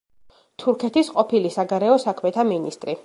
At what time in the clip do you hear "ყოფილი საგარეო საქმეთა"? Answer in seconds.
1.17-2.47